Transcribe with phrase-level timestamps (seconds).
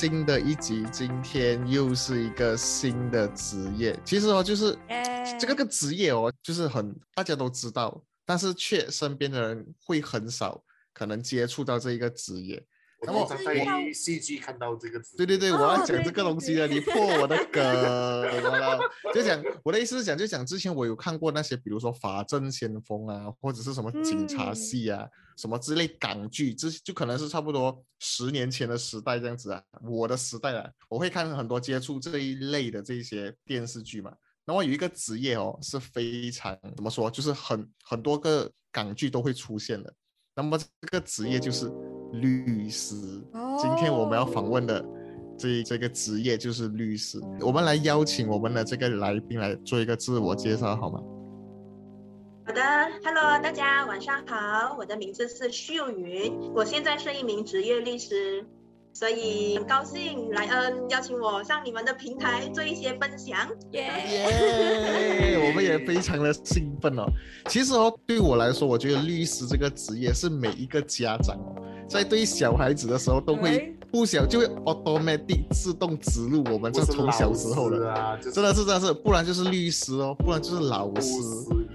[0.00, 3.98] 新的一集，今天又是一个新的职业。
[4.04, 4.78] 其实哦，就是
[5.40, 10.62] 这个个职业哦，就是很大家都知道，但是却身边的人会很少
[10.94, 12.64] 可能接触到这一个职业。
[13.06, 13.36] 然后在
[13.92, 18.78] 戏剧看到这个词，对对对，我要讲这个东西了，你破我的梗 了。
[19.14, 29.62] 就讲我的意思是讲，就讲之前我有看过那些，比如说《法证先锋》啊，或者是什么警察戏啊，什么之类港剧，这就可能是差不多十年前的时代这样子啊。
[29.82, 34.12] 我的时代啊，我会看很多接触这一类的这些电视剧嘛。
[34.44, 39.94] 那么有一个职业哦，是非常怎么说，就是很很多个港剧都会出现的。
[40.34, 41.70] 那么这个职业就是
[42.12, 42.96] 律师。
[43.58, 44.84] 今天我们要访问的
[45.36, 47.20] 这这个职业就是律师。
[47.40, 51.00] 我们来邀请我们的这个来宾来做一个自我介绍，好吗？
[52.46, 52.62] 好的
[53.04, 58.42] ，Hello，大家晚上好，我的名字是秀云，我现在是一名职业律师，
[58.94, 63.46] 所以很高兴莱恩邀请我上你们的平台做一些分享。
[63.72, 65.46] 耶！
[65.46, 67.04] 我们也非常的兴奋哦。
[67.48, 71.54] 其实哦，对我来说，我觉得律师这个职业是每一个家长哦，
[71.88, 81.10] 在对小孩子的时候都会不小就会 automatic 自动植入我们这从小时候的，真的是真的是，不然就是律师哦，不然就是老师，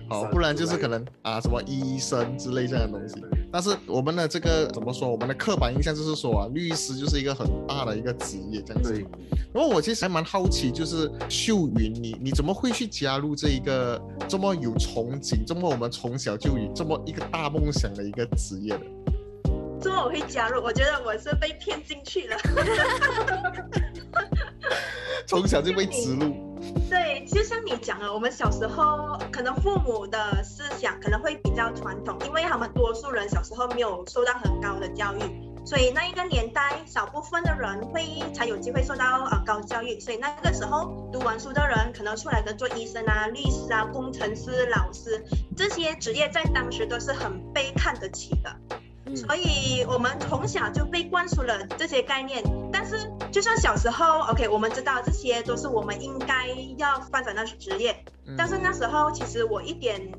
[0.07, 3.15] 好，不然就是可能啊什么医生之类这样的东西。
[3.51, 5.09] 但是我们的这个怎么说？
[5.09, 8.93] 我们的刻板印象就是说啊，律师就是一个很大的一个职业这样子。
[9.51, 18.81] 然后我其实还蛮好奇，就是秀云，你你怎么会去加入这一个这么有憧憬、这么我们从小就有这么一个大梦想的一个职业的？
[19.83, 20.63] 这么我会加入？
[20.63, 22.37] 我觉得我是被骗进去了。
[25.27, 26.33] 从小就被植入。
[26.89, 35.19] 对，就像你讲了，我们小时候可能父母的思想可能会比较传统，因为他们多数人小时候没有受到很高的教育，
[35.65, 45.21] 所以那一个年代少部分的人会才有机会受到呃高教育，所以那个时候读完书的人可能出来的做医生啊、律师啊、工程师、老师
[45.57, 48.55] 这些职业在当时都是很被看得起的。
[49.15, 52.43] 所以，我们从小就被灌输了这些概念。
[52.71, 56.47] 但是，就算小时候，OK，我们知道这些都是我们应该
[56.77, 58.03] 要发展的职业。
[58.37, 60.11] 但是那时候，其实我一点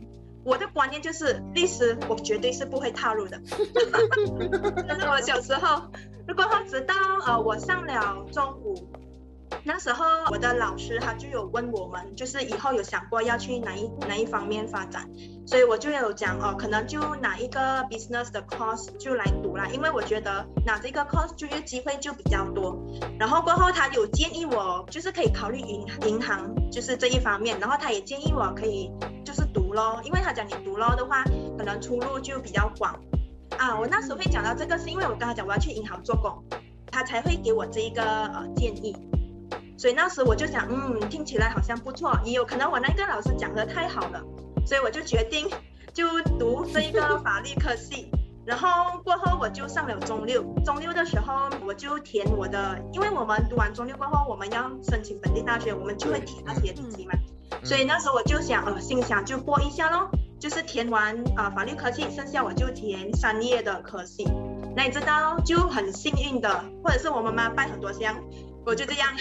[0.44, 3.40] 我的观念就是律师，我绝对是不会踏入的。
[4.88, 5.82] 但是我小时候，
[6.26, 6.94] 如果直到
[7.26, 8.88] 呃我上了中五。
[9.66, 15.08] 那时候我的老师他就有问我们，就是以后有想过要去哪一哪一方面发展，
[15.46, 22.78] 所以我就有讲哦，可能就拿一个 business 的 course 就来读啦，因为我觉得拿这个 course 就业机会就比较多。
[23.18, 27.58] 然后过后他有建议我，就是可以考虑银银行，就是这一方面。
[27.58, 28.92] 然后他也建议我可以
[29.24, 31.24] 就是读咯，因为他讲你读咯的话，
[31.56, 33.00] 可能出路就比较广。
[33.56, 36.44] 啊，我那时候会讲到这个，是因为我跟他讲我要去银行做工，
[36.92, 38.94] 他才会给我这一个呃建议。
[39.76, 44.22] 所以那时我就想，嗯，听起来好像不错，也有可能我那个老师讲的太好了，
[44.66, 45.48] 所以我就决定
[45.92, 48.10] 就读这一个法律科系。
[48.46, 57.14] 然后过后我就上了中六，中六的时候我就填我的，因为我们读完中六过后，我们要申请本地大学，我们就会填那些东西嘛。
[57.62, 64.28] 所以那时候我就想，呃，心想就过一下咯，就是填完啊法律科系，剩下我就填商业的科系。
[64.76, 68.14] 那你知道就很幸运的，或者是我妈妈拜很多香。
[68.66, 69.12] 我就这样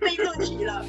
[0.00, 0.84] 被录取了，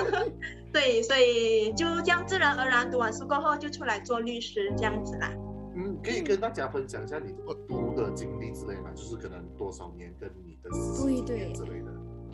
[0.72, 5.32] 对，所以就这样自然而然读完书过后就出来做律师这样子啦。
[5.74, 7.32] 嗯，可以跟大家分享一下你
[7.68, 8.90] 读的经历之类吗？
[8.94, 11.86] 就是可能多少年跟你的对对之类的。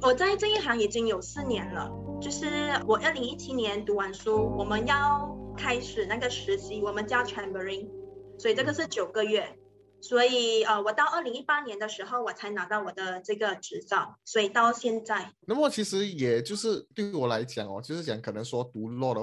[0.02, 2.46] 我在这一行已经有四年了，就是
[2.86, 7.88] 我二零一七年读完书，我们要开始那个实习，我们叫 chambering，
[8.38, 9.56] 所以这个是九个月。
[10.06, 15.32] 所以，呃，我到二零一八年的时候，我才拿到我的这个执照，所以到现在。
[15.46, 19.20] 那么，其实也就是对于我来讲哦，就是讲可能说读 law 的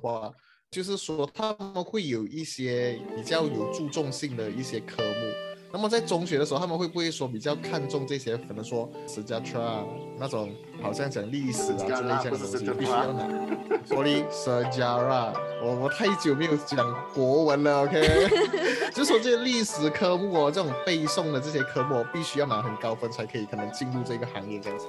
[0.00, 0.32] 话，
[0.70, 5.32] 就是说他们会有一些比较有注重性的一些科目，
[5.72, 9.82] 那么在中学的时候，他们会不会说比较看重这些，可能说史家啊
[10.18, 10.52] 那种，
[10.82, 13.26] 好像讲历史啊之类这样的东西，必须要拿。
[13.86, 15.32] Sorry，史家啊，
[15.62, 18.28] 我我太久没有讲国文了，OK？
[18.94, 24.86] 就说这些历史科目哦，这种背诵的这些科目，必须要拿很高分才可以可能进入这个行业这样子。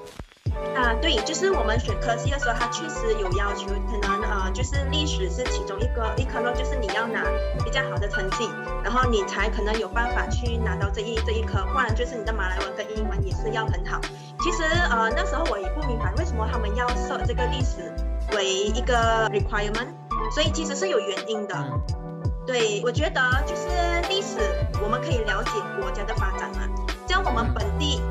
[0.76, 7.24] 啊，对，就是我们选科系的时候，它确实有要求，可能呃，就是历史是其中一个一科咯，就是你要拿
[7.64, 8.50] 比较好的成绩，
[8.84, 14.02] 然后你才可能有办法去拿到这一这一科，不然就是你的马来文跟英文也是要很好。
[14.40, 17.94] 其实呃那时候我也不明白为什么他们要设这个历史
[18.36, 19.88] 为一个 requirement，
[20.34, 21.56] 所以其实是有原因的。
[22.48, 23.70] 对，我觉得就是
[24.10, 24.40] 历史
[24.82, 26.68] 我们可以了解国家的发展嘛，
[27.08, 28.02] 像我们本地。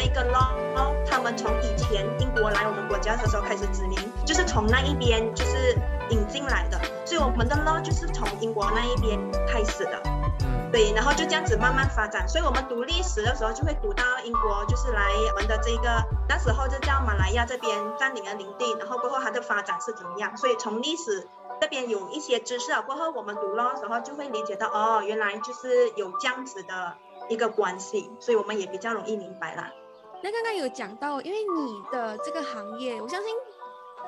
[0.00, 5.76] 的那个 law，他们从以前英国来我们国家的时候开始殖民，就是从那一边就是
[6.10, 10.02] 引进来的，所以我们的 law 就是从英国那一边开始的，
[10.72, 15.02] 对，然后就这样子慢慢发展，所以我们读历史的时候就会读到英国就是来
[15.32, 21.28] 我们的这个那时候就叫马来亚这边占领了领地，然后过后它的发展是怎么样，所以从历史
[21.60, 26.94] 这边有一些知识了过后，我们读了的时候就会理解到哦，原来就是有这样子的。
[27.28, 29.70] 一个关系，所以我们也比较容易明白啦。
[30.22, 33.30] 那刚刚有讲到，因为你的这个行业，我相信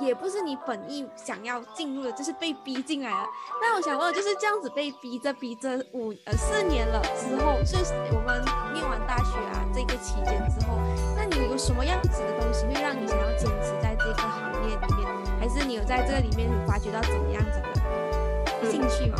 [0.00, 3.26] 也不是你本意想要进入的，就是被逼进来了。
[3.60, 7.76] 那我想问，就是这样子被逼着逼着五呃四年了之后，是
[8.14, 8.42] 我们
[8.72, 10.78] 念完大学啊这个期间之后，
[11.16, 15.08] 那你有什么样子的东西会让你想要坚持在这个行业里面？
[15.40, 17.60] 还是你有在这个里面发掘到怎么样子
[18.60, 19.18] 的兴趣吗？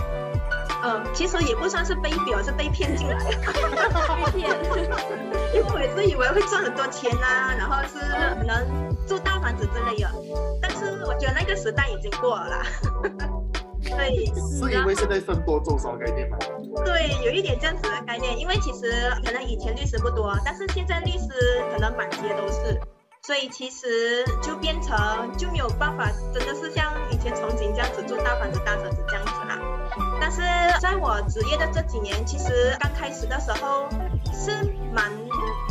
[1.14, 3.24] 其实也不算是被逼，而是被骗进来的。
[4.16, 4.50] 被骗，
[5.54, 7.98] 因为我也是以为会赚很多钱呐，然后是
[8.44, 10.10] 能住大房子之类的。
[10.60, 12.66] 但是我觉得那个时代已经过了啦。
[13.82, 16.38] 对，是因为现在分多做少概念吗？
[16.84, 18.38] 对，有一点这样子的概念。
[18.38, 21.28] 因为其实可能以前律师不多，但是现在律师
[21.72, 22.80] 可能满街都是。
[23.24, 24.96] 所以其实就变成
[25.38, 29.58] 就没有办法，真的是像以前憧憬这样子住大房子、大车子这样子啦。
[30.20, 30.40] 但是
[30.80, 33.88] 在我职业的这几年，其实刚开始的时候
[34.32, 35.10] 是蛮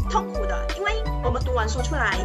[0.09, 2.17] 痛苦的，因为我们读完书出来，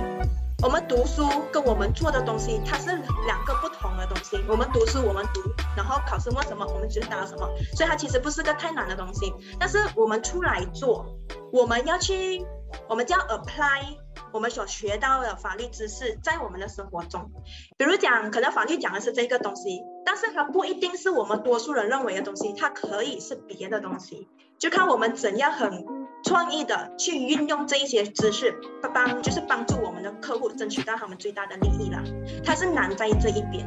[0.63, 2.97] 我们读书跟我们做的东西它是
[3.27, 4.45] 两个不同的东西。
[4.49, 5.41] 我们读书，我们读，
[5.77, 9.33] 然后考试问什么，我们就答什么，所以它其实不是个太难的东西。
[9.59, 11.07] 但是我们出来做，
[11.53, 12.45] 我们要去，
[12.89, 13.99] 我们叫 apply。
[14.33, 17.31] 我们所学到的法律知识，在我们的生活中，
[17.77, 24.29] 比如讲，可能法律讲的是这个东西，但是它不一定是我们多数人认为的东西，它可以是别的东西，
[24.59, 25.87] 就看我们怎样很
[26.25, 28.55] 创意的去运用这一些知识，
[28.95, 32.03] 帮就是帮助我们的客户争取到他们最大的利益了。
[32.45, 33.67] 它是难在这一边，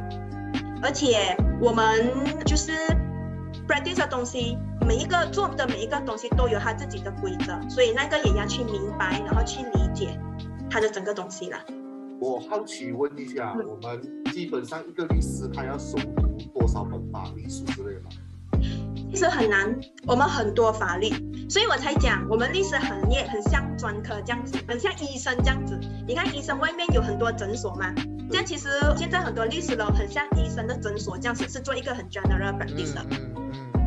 [0.82, 2.12] 而且我们
[2.44, 2.72] 就是
[3.66, 10.18] practice 的东西，每一个做的每一个东西都有它自己的规则，所以那个也要去明白，然后去理解。
[10.70, 11.58] 他的整个东西啦。
[12.20, 14.00] 我好奇问一下，我们
[14.32, 18.10] 基本上一个律师他要熟读多少本法律书之类的吗？
[19.10, 19.74] 其实很难，
[20.06, 21.08] 我们很多法律，
[21.48, 25.80] 所以我才讲我们律师行业很像专科这样子，很像医生这样子。
[26.06, 27.92] 你看医生外面有很多诊所嘛，
[28.30, 33.04] 这样其实现在很多律师楼很像医生的诊所这样子，是做一个很 general practice 的。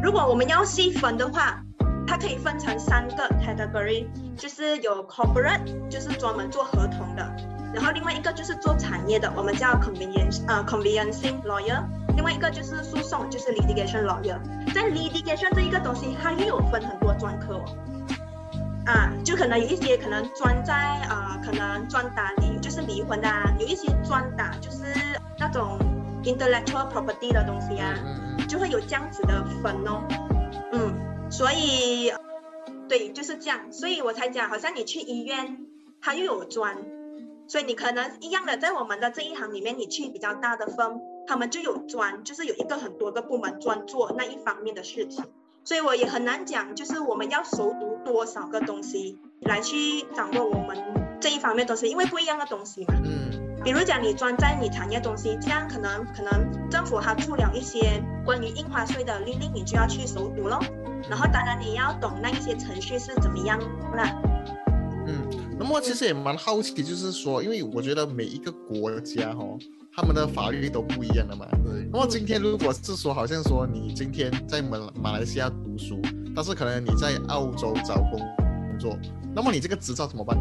[0.04, 1.64] 如果我们要细分的话。
[2.06, 4.06] 它可以分成三个 category，
[4.38, 7.28] 就是有 corporate，就是专门做合同的，
[7.74, 11.82] 然后另外一个就是做产业的，我们叫 convenience，呃 conveyancing lawyer，
[12.16, 14.38] 另外一个就是诉讼，就是 litigation lawyer。
[14.74, 17.66] 在 litigation 这一个东西，它又有分很多专科哦，
[18.86, 20.74] 啊，就可能有一些可能专在
[21.10, 24.84] 啊，可能专打离，就是离婚的啊，有一些专打就是
[25.40, 25.80] 那种
[26.24, 27.94] intellectual property 的东西啊，
[28.48, 30.04] 就会有这样子的分哦，
[30.74, 31.13] 嗯。
[31.36, 32.14] 所以，
[32.88, 35.66] 对，就是这样，所以我才讲，好像你去医院，
[36.00, 36.78] 它又有专，
[37.48, 45.26] 所以你可能一样的，在我们的这一行里面，你去比较大的分，他们就有专，就是有一个很多个部门专做那一方面的事情，
[45.64, 50.78] 所以我也很难讲，就是我们要熟读多少个东西来去掌握我们
[51.20, 52.94] 这一方面东西，因为不一样的东西嘛。
[53.04, 53.64] 嗯。
[53.64, 60.60] 比如讲，你专在你产业东西，这样可能可能政府它出了一些关于印花税的律令，你就要去熟读喽。
[61.10, 63.60] 然后当然你要懂那一些程序是怎么样
[63.96, 64.06] 那
[65.06, 65.28] 嗯，
[65.60, 69.58] 那么其实也蛮好奇，就是说，因为我觉得每一个国家哦，
[69.94, 71.46] 他们的法律都不一样的嘛。
[71.66, 71.88] 对。
[71.92, 76.02] 那么今天如果是说，好像说你今天在马马来西亚读书，
[76.34, 78.98] 但是可能你在澳洲找工工作，
[79.36, 80.38] 那么你这个执照怎么办？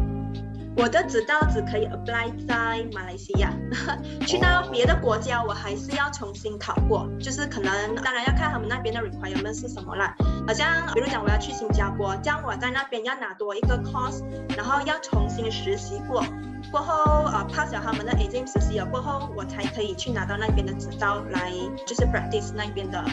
[0.75, 3.53] 我的执照只可以 apply 在马来西亚，
[4.25, 10.15] 去到别的国家我还是要重新考过，就是可能当然要看他们那边的 requirement 是什么啦。
[10.47, 14.21] 好像比如讲我要去新加坡，这样我在那边要拿多一个 course，
[14.57, 16.23] 然后要重新实习过，
[16.71, 21.51] 过后呃 pass 了他们的 exam 实习了过后，我才可以去拿到那边的执照来
[21.85, 23.03] 就是 practice 那边的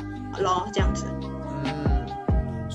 [0.43, 1.07] law 这样子。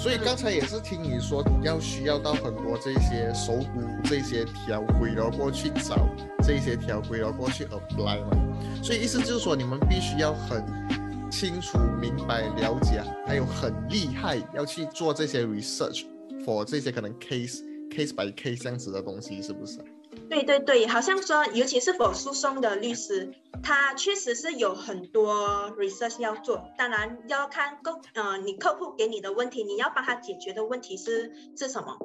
[0.06, 6.08] 所以刚才也是听你说要需要到很多这些手鼓这些条规，然后过去找
[6.44, 8.38] 这些条规，然后过去 apply 嘛。
[8.84, 10.64] 所以意思就是说你们必须要很。
[11.32, 16.04] 清楚、明白、了解，还有很厉害，要去做这些 research
[16.46, 19.80] for 这些可能 case case by case 这样子的东西，是不是？
[20.30, 26.64] 对对对，好像说，尤其是否诉讼的律师，他确实是有很多 research 要做。
[26.78, 31.98] 当然要看客，呃，你客户给你的问题，你要帮他解决的问题是是什么。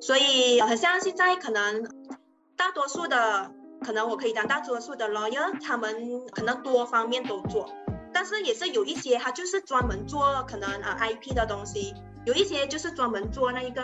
[0.00, 1.88] 所以，好像现在可能
[2.56, 3.52] 大多数的，
[3.84, 7.68] 可能我可以讲大多数的 lawyer，他们可能多方面都做。
[8.12, 11.94] 但是也是有一些，他就是专门做可能呃 IP 的东西，
[12.24, 13.82] 有一些就是专门做那一个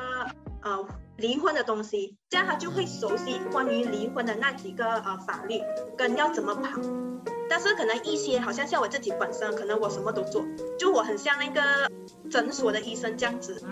[0.63, 0.87] 呃
[1.23, 5.63] 离婚的东西，这样他就会熟悉关于离婚的那几个呃法律
[5.97, 6.81] 跟要怎么跑。
[7.49, 10.43] 但是可能一些好像像我自己本身，可能我什么都做，
[10.79, 11.89] 就我很像那个
[12.29, 13.63] 诊所的医生这样子，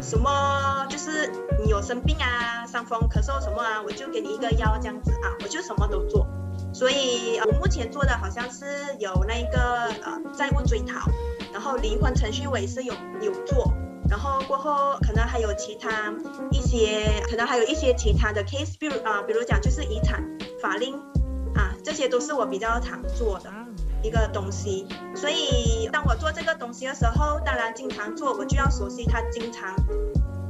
[0.00, 1.30] 什么就是
[1.62, 6.26] 你有生病啊、伤风咳嗽什么啊，我就给你一个药这样子啊，我就什么都做。
[6.72, 8.64] 所以，我目前做的好像是
[8.98, 11.10] 有那个呃债务追讨，
[11.52, 13.72] 然后离婚程序我也是有有做，
[14.08, 16.12] 然后过后可能还有其他
[16.50, 20.22] 一些，可能还有一些其他的 case，比如啊，比如讲就是遗产
[20.60, 20.94] 法令
[21.54, 23.50] 啊，这些都是我比较常做的
[24.02, 24.86] 一个东西。
[25.14, 29.74] 所以，当我做这个东西的时候，当然经常做，我就要熟悉它经常。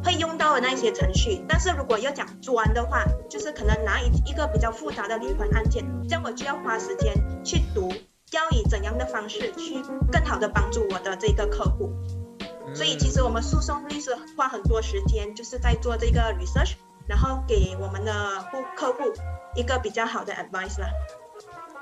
[0.04, 7.90] 会用到的那些程序，但是如果要讲专的话，就是可能拿一一个比较复杂的离婚案件，这样我就要花时间去读，
[8.30, 9.82] 要以怎样的方式去
[10.12, 11.90] 更好的帮助我的这个客户。
[12.74, 16.74] 所以其实我们诉讼律师花很多时间，就是在做这个 research，
[17.06, 19.04] 然后给我们的户客户
[19.54, 20.88] 一个比较好的 advice 啦。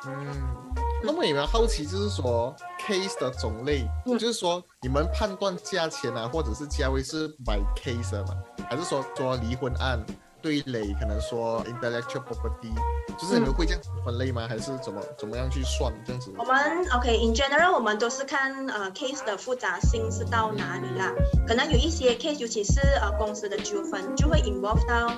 [0.06, 0.58] 嗯。
[1.04, 8.36] 那么你们好奇就是说 case 的种类，就是说你们判断价钱啊，或者是价位是 by case 的吗？
[8.70, 9.98] 还是说说离婚案
[10.42, 12.74] 对垒，可能说 intellectual property，
[13.16, 14.46] 就是你们会这样分类吗？
[14.48, 16.32] 还是怎么怎么样去算这样子？
[16.36, 16.54] 我们
[16.92, 21.12] OK，in general 我们都是看呃 case 的复杂性是到哪里啦。
[21.46, 25.14] 可能有一些 case，尤其是呃公司的纠纷，就会 involve 到。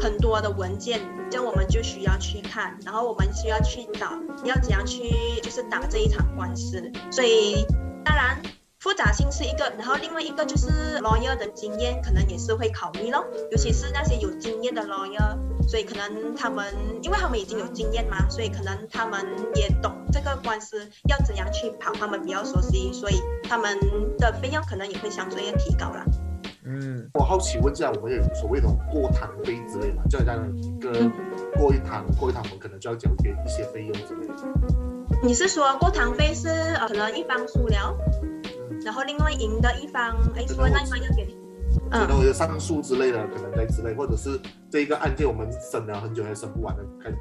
[0.00, 4.12] 很多的文件，这样我们就需要去看，然后我们需要去找，
[4.44, 6.92] 要怎样去就是打这一场官司。
[7.10, 7.66] 所以
[8.04, 8.36] 当然
[8.80, 10.68] 复杂性是一个，然后另外一个就是
[11.00, 19.20] lawyer 的经验可能也是会考虑咯，尤其是那些有经验的 lawyer，所以可能他们因为他们已经有经验嘛，所以可能他们
[19.56, 23.76] 也懂这个官司要怎样去跑，他们比较熟悉，所以他们
[24.16, 26.04] 的费用可能也会相对要提高了。
[26.64, 30.04] 嗯，我好奇问一下，我们有所谓的过堂费之类嘛？
[30.08, 30.92] 就好像一个
[31.56, 34.34] 过一堂，过一堂我们可能就要交给一些费用之类的。
[35.20, 37.96] 你是说过堂费是呃，可能一方输了，
[38.88, 41.28] 然后另外赢的一方，哎，输的那一方要给？
[41.90, 44.40] 可能有上诉之类的，可能在之类，或者是
[44.70, 47.20] 这一个案件我们审了很久还审不完的概念，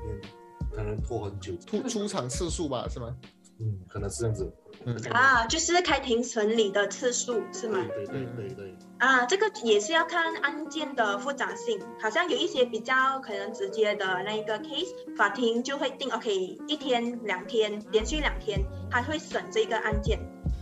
[0.71, 1.51] 可能拖很久。
[1.65, 3.13] 出出场次数吧，是吗？
[3.59, 4.49] 嗯，可能是这样子。
[5.11, 7.85] 啊，就是开庭审理的次数是吗？
[7.93, 8.73] 对对对对。
[8.99, 16.33] 啊，这个也是要看案件的复杂性，好像有一些比较可能直接的那一个 case，法庭就会定 OK，
[16.65, 20.17] 一天两天，连续两天，他会审这个案件。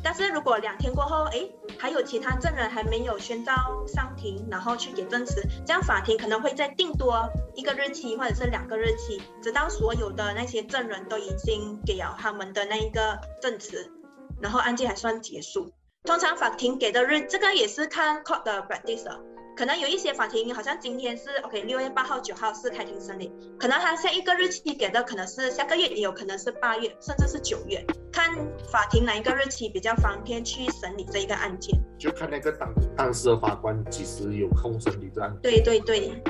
[0.05, 3.53] 但是如果两天过后，哎，还有其他证人还没有宣召
[3.88, 13.91] 上庭，然后去给证词，这样法庭可能会再定多一个日期或者是两个日期，直到所有的那些证人都已经给了他们的那一个证词，
[14.39, 15.74] 然后案件还算结束。
[16.03, 19.35] 通常法庭给的日，这个也是看 court 的 practice。
[19.55, 28.29] 可能有一些法庭好像今天是 OK，六月八号、九号是开庭审理，可能他下一个日期给的可能是下个月，也有可能是八月，甚至是九月，看
[28.69, 35.33] 法庭哪一个日期比较方便去审理这一个案件，就看那个当当时的法官几时有空审理这案。
[35.41, 36.21] 对对对。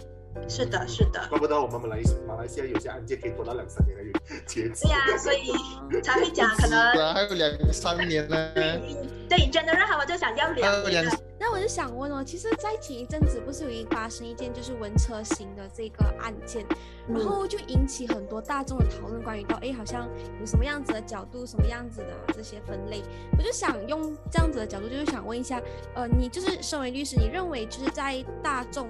[0.48, 4.88] 是的，是的，怪不得我们马来马来西亚有些案件可以拖到两三年才结束。
[4.88, 8.52] 对呀，所以才会讲可能还有两三年呢。
[9.28, 11.06] 对，general 我就想要两年。
[11.38, 16.66] 那我就想问哦，其实，在前一阵子不是有一发生一件就是文车型的这个案件，
[17.08, 20.08] 然后就引起很多大众的讨论，关于到哎，好像
[20.40, 23.02] 有什么样子的角度，什么样子的这些分类，
[23.38, 25.62] 我就想用这样子的角度，就是想问一下，
[25.96, 28.88] 呃，你就是身为律师，你认为就是在大众。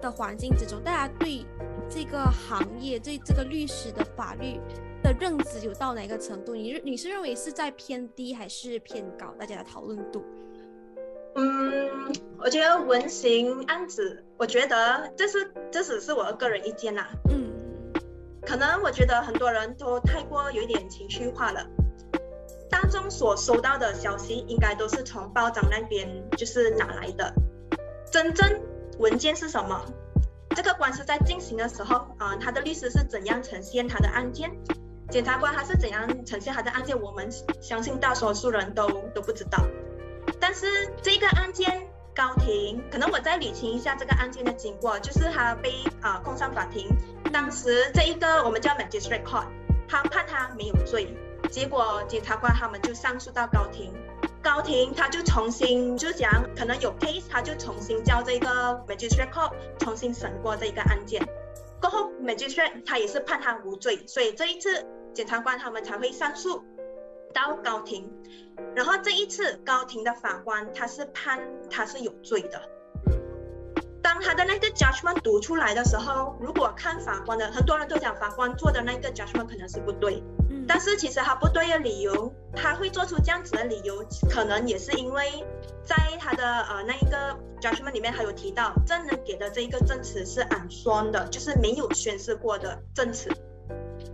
[0.00, 1.44] 的环境之中，大家对
[1.88, 4.60] 这个行业、对这个律师的法律
[5.02, 6.54] 的认知有到哪个程度？
[6.54, 9.34] 你你是认为是在偏低还是偏高？
[9.38, 10.24] 大家的讨论度？
[11.36, 17.08] 嗯，我觉得文刑案子，我觉得这是这只是我的个人意见啦。
[17.30, 17.52] 嗯，
[18.42, 21.64] 可能我觉得很多人都太过有一点情绪化了。
[22.68, 27.32] 当中所收到的消息，应该都是从报章那边就是拿来的。
[28.10, 28.60] 真正
[29.00, 29.82] 文件是什么？
[30.54, 34.50] 这个官司在进行的时候，啊、他的律师是怎样呈现他的案件？
[35.08, 37.00] 检察官他是怎样呈现他的案件？
[37.00, 37.30] 我们
[37.62, 39.64] 相信大多数人都都不知道。
[40.38, 40.66] 但是
[41.00, 46.86] 这个案件，高庭可能我再理清一下这个案件的经过，就是他被啊、控上法庭，
[47.32, 49.46] 当时这一个我们叫 magistrate court，
[49.88, 51.16] 他判他没有罪，
[51.48, 53.92] 结果检察官他们就上诉到高庭，
[54.42, 58.48] 高庭他就重新就讲可能有 case，他就重新叫这个
[58.86, 61.26] magistrate court 重新审过这一个案件，
[61.80, 66.62] 过后 magistrate 他也是判他无罪，所以这一次检察官他们才会上诉
[67.34, 68.08] 到高庭，
[68.76, 72.60] 然后这一次高庭的法官他是判他是有罪的。
[74.02, 80.22] 当他的那个 judgment 读出来的时候，如果看法官的，很多人都讲法官做的那个 judgment 可能是不对，
[80.72, 85.44] 但是其实他不对的理由，他会做出这样子的理由，可能也是因为
[85.84, 93.28] 在他的呃那一个 judgment 里面，他有提到证人给的这一个证词是暗双的，就是没有宣誓过的证词。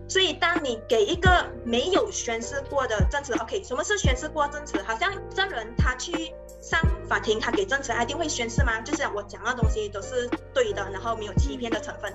[0.09, 4.81] 所以，当你给一个没有宣誓过的证词，OK，什么是宣誓过证词？
[4.83, 6.33] 好像证人他去
[6.68, 8.80] 上法庭，他给证词，他一定会宣誓吗？
[8.80, 12.12] 就是我讲的东西都是对的，然后没有欺骗的成分。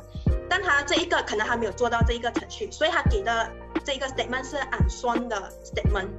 [0.50, 3.50] 但他这一个可能还没有做到这一个程序，所以他给的
[3.86, 6.10] 这一个 statement 是暗双的 statement。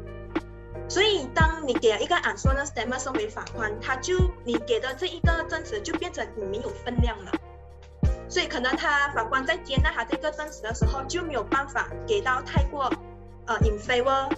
[0.88, 7.32] 所以，当你给了一个暗双的 statement 送给法官，他就你给的这一个证词就变成你没有分量了。
[8.30, 12.90] 所以可能他法官在接纳他这个证词的时候，就没有办法给到太过
[13.46, 14.30] 呃 in favor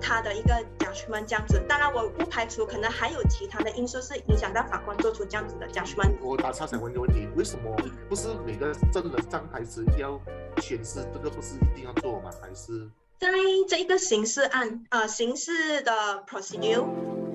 [0.00, 1.62] 他的一个 judgment 这样子。
[1.68, 6.14] 当然，我不排除可能还有其他的因素是影响到法官做出这样子的 judgment。
[6.20, 7.74] 我打岔想问一个问题，为什么
[8.08, 10.20] 不是每个证人上台时要
[10.58, 12.30] 宣誓，这个不是一定要做吗？
[12.40, 13.28] 还是在
[13.68, 15.92] 这一个刑事案，呃，刑事的
[16.28, 16.84] procedure，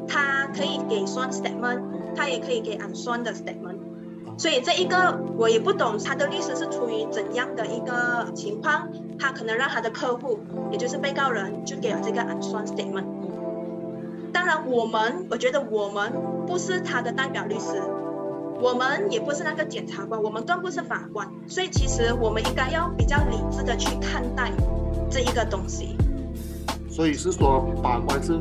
[0.07, 1.81] 他可以给 sworn statement，
[2.13, 3.79] 他也可以给 unsworn 的 statement。
[4.37, 10.39] 所以这一个我也不懂，他的律师是出于怎样的一个情况，他可能让他的客户，
[10.71, 13.05] 也就是被告人，就给了这个 unsworn statement。
[14.31, 16.13] 当然，我们我觉得我们
[16.45, 17.81] 不是他的代表律师，
[18.61, 24.51] 我们也不是那个检察官，我们更不是法官，所以其实我们应该要比较理智的去看待
[25.09, 25.97] 这一个东西。
[26.89, 28.39] 所以是说法官是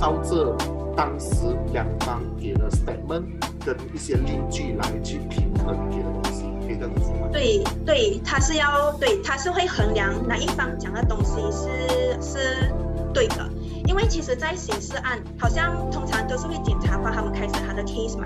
[0.00, 0.56] 照着
[0.96, 3.24] 当时两方给的 statement
[3.66, 7.26] 跟一些例据来去平衡给的东西，可以这样子说吗？
[7.32, 12.72] 对对，他是要对，他是会衡量哪一方讲的东西是是
[13.12, 13.44] 对的，
[13.86, 18.24] 因为其实，在刑事案，好像通常都是会检察官他们开始他的 case 嘛，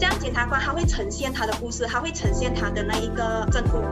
[0.00, 3.84] 这样检察官他会呈现他的故事，他会呈现他的那一个证物，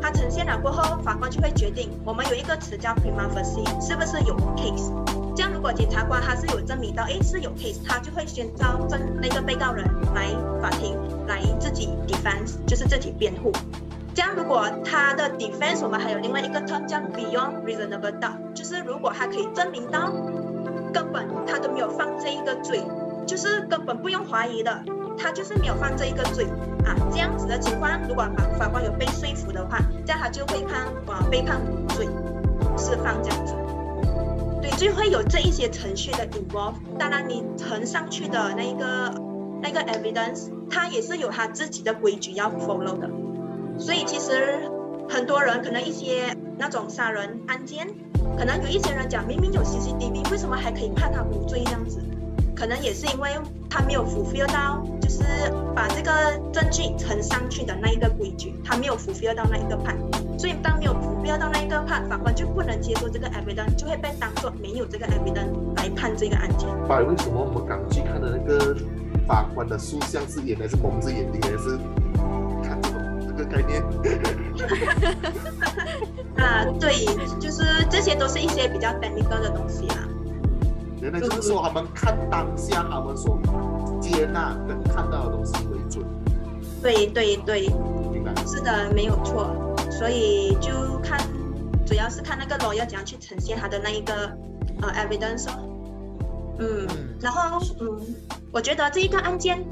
[0.00, 4.92] 他呈现了过后，法官就会决定，我们有一个词叫 prima facie，是不是有 case？
[5.40, 9.82] 这样如果检察官他是有证明到，诶是有 case，他就会宣召证那个被告人
[10.14, 10.28] 来
[10.60, 10.94] 法庭
[11.26, 13.50] 来自己 defense，就是自己辩护。
[14.14, 20.12] 这样如果他的 defense，我们还有另外一个 term 叫 beyond reasonable doubt，就是如果他可以证明到
[20.92, 22.82] 根本他都没有犯这一个罪，
[23.26, 24.78] 就是根本不用怀疑的，
[25.16, 26.44] 他就是没有犯这一个罪
[26.84, 26.92] 啊。
[27.10, 32.06] 这样子的情况，如果法法官有被说服的话，这样他就会判啊被判无罪，
[32.76, 33.54] 释放这样子。
[34.60, 36.74] 对，就会有这一些程序的 involve。
[36.98, 39.12] 当然，你呈上去的那一个
[39.62, 43.08] 那个 evidence，它也是有它自己的规矩要 follow 的。
[43.78, 44.70] 所以其实
[45.08, 47.88] 很多人可能一些那种杀人案件，
[48.36, 52.00] 可能有一些人讲明明有 CCTV，为什么还可以判他无罪这样子？
[52.54, 53.30] 可能也是因为
[53.70, 55.24] 他没有 fulfill 到，就是
[55.74, 59.96] 把这个证据呈上去的那一个规矩，他没有 fulfill 到那一个判。
[60.40, 66.66] 所以当没有 fulfill 到那一个判，法官就不能接受这个 evidence，就会被当做没有这个 evidence 来判这个案件。
[66.88, 68.74] 爸，为什么我们刚去看的那个
[69.28, 71.76] 法官的塑像是眼还是蒙着眼睛，还是
[72.62, 72.98] 看这种
[73.28, 73.82] 这个概念？
[76.42, 77.04] 啊，对，
[77.38, 80.08] 就是这些都是一些比较 technical 的东西啦。
[81.02, 83.38] 原来就是说他们看当下他们所
[84.00, 86.02] 接纳跟看到的东西为准，
[86.80, 87.68] 对对对，
[88.10, 88.32] 明白？
[88.46, 89.54] 是的，没有错。
[90.00, 91.20] 所以就看，
[91.86, 94.34] 主要是看那个 lawyer 怎样去呈现他的那一个
[94.80, 95.60] 呃 evidence 哦。
[96.58, 96.88] 嗯，
[97.20, 98.00] 然后嗯，
[98.50, 99.62] 我觉得这一个案件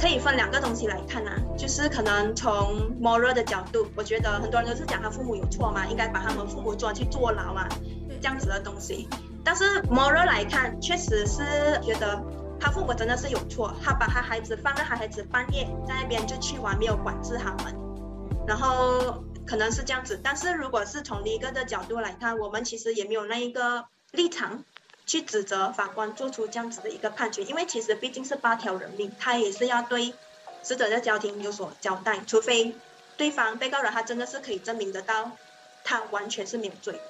[0.00, 7.68] 可以分两个东西来看啊，就是可能从 moral 的角度，我觉得很多人都是讲他父母有错嘛，应该把他们父母抓去坐牢啊，
[8.22, 9.06] 这样子的东西。
[9.44, 11.42] 但是 moral 来看，确实是
[11.82, 12.18] 觉得
[12.58, 17.74] 他父母真的是有错，他把他孩子放在他孩子半夜在那边就去玩，没有管制他们，
[18.46, 20.20] 然后可能是这样子。
[20.22, 24.64] 但是如果是从一个的角度来看，我们其实也没有那一个立场
[25.06, 30.14] 去指责法官做出这样子的一个判决，因为其实毕竟是八条人命，他也是要对
[30.62, 32.74] 死者的家庭有所交代，除非
[33.16, 35.32] 对方被告人他真的是可以证明得到
[35.84, 37.00] 他完全是没有罪。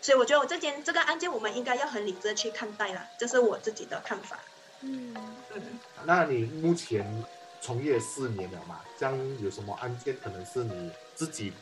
[0.00, 4.38] 所以我觉得我这件这个案件，我们应该要很理智的去看待啦，这是我自己的看法。
[4.80, 5.12] 嗯，
[5.52, 5.62] 嗯，
[6.04, 7.24] 那你目前
[7.60, 8.80] 从业四年了嘛？
[8.96, 11.52] 这样有什么案件可能是你自己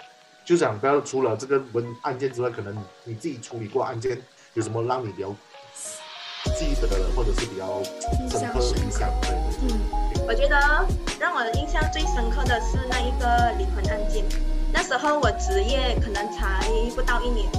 [0.44, 4.20] 就想不要除了这个文案件之外，可能你自己处理过案件，
[4.52, 5.34] 有什么让你比较
[6.58, 7.82] 记得的，或者是比较
[8.28, 9.08] 深刻的印象？
[9.22, 9.30] 对。
[9.62, 9.80] 嗯，
[10.28, 10.60] 我觉得
[11.18, 14.22] 让我印象最深刻的是那一个离婚案件。
[14.74, 17.50] 那时候我职业可能才不到一年，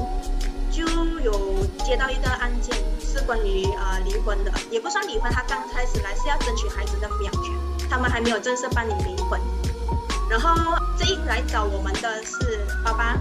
[0.70, 0.86] 就
[1.22, 9.42] 有接到一个案件，是关于呃离婚的，也不算离婚，他刚开始来是要争取孩子的抚养权，他们还没有正式办理离婚。
[10.30, 13.16] 然后这一来找我们的是爸爸，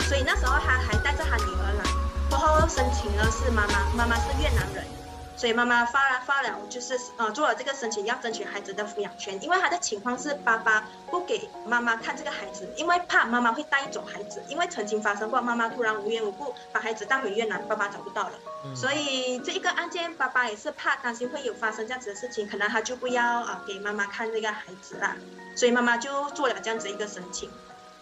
[0.00, 1.84] 所以那时候他还带着他女儿来，
[2.30, 4.97] 然后申请的是妈妈，妈妈是越南人。
[5.38, 9.40] 所以妈妈发了发了，就是呃做了这个申请，要争取孩子的抚养权。
[9.40, 14.42] 因为他的情况是爸爸不给妈妈看这个孩子，因为怕妈妈会带走孩子。
[14.48, 18.32] 因为曾经发生过，妈妈突然无缘无故把孩子带回越南，爸爸找不到了。
[18.74, 25.14] 所以这一个案件，爸爸也是怕担心会有发生这样子的事情，可能他就不要啊、呃给妈妈看这个孩子啦。
[25.54, 27.48] 所以妈妈就做了这样子一个申请。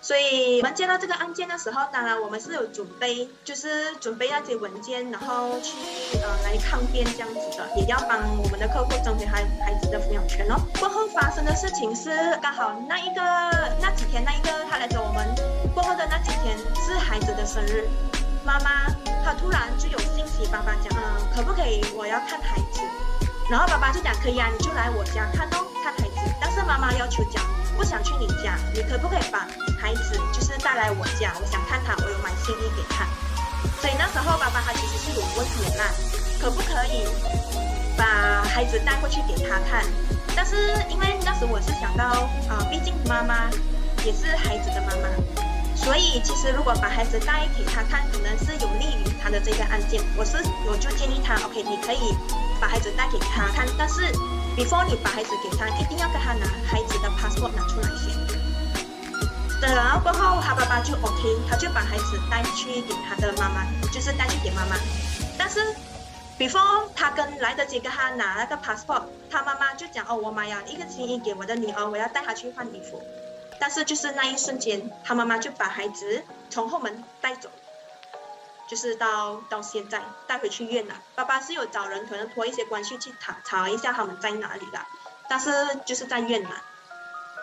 [0.07, 5.75] 所以我们接到这个案件的时候，当然我们是有准备，就是准备那些文件，然后去
[6.23, 10.55] 呃来抗辩这样子的，也要帮我们的客户争取孩孩子的抚养权哦。
[10.79, 13.21] 过后发生的事情是刚好那一个
[13.83, 15.27] 那几天那一个他来找我们
[15.75, 17.89] 过后的那几天是孩子的生日，
[18.45, 18.87] 妈妈
[19.25, 21.03] 她突然就有信息爸爸讲，嗯、
[21.35, 22.81] 可不可以我要看孩子？
[23.51, 26.35] 然后爸爸就讲可以啊，你就来我家看哦，看孩子。
[26.41, 27.43] 但是妈妈要求讲
[27.77, 29.47] 不想去你家，你可不可以把
[29.79, 31.33] 孩子就是带来我家？
[31.41, 33.07] 我想看他，我有买新衣给他。
[33.81, 35.85] 所以那时候爸爸他其实是有问你啦，
[36.41, 37.07] 可不可以
[37.97, 39.85] 把孩子带过去给他看？
[40.35, 43.49] 但是因为那时我是想到啊、毕竟妈妈
[44.05, 45.09] 也是孩子的妈妈，
[45.75, 50.03] 所以其实如果把孩子带给他看，可能是有利于他的这个案件。
[50.17, 50.37] 我是
[50.67, 52.15] 我就建议他，OK，你可以
[52.61, 54.13] 把孩子带给他看，但是
[54.55, 57.89] before 你把孩子给他，一定要跟他拿孩子的 passport 出来。
[59.61, 64.77] 对，然后过后他爸爸就 OK，他就把孩子带去给他的妈妈，就是带去给妈妈。
[65.39, 65.75] 但是
[66.39, 73.03] before 他跟来得及跟他拿那个 passport，他妈妈就讲哦，我买了一个新衣给我的女儿，我要带她去换衣服。
[73.59, 77.49] 但是就是那一瞬间，他妈妈就把孩子从后门带走，
[78.69, 81.01] 就是到到现在带回去越南。
[81.15, 84.87] 爸爸是有找人可能托一些关系去查查一下他们在哪里啦，
[85.31, 85.51] 但是
[85.87, 86.53] 就是在越南。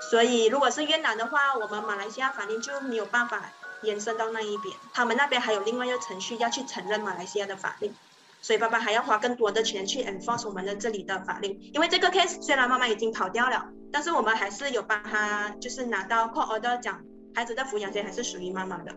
[0.09, 7.93] 所以如果是越南的话，我们马来西亚法令就没有办法延伸到那一边，他们那边还有另外一个程序要去承认马来西亚的法令。
[8.41, 17.01] 所以爸爸还要花更多的钱去 enforce 我们的这里的法令，因为这个 case 虽然妈妈已经跑掉了，但是我们还是有帮他就是拿到 court order 讲
[17.33, 18.93] 孩子的抚养权还是属于妈妈的，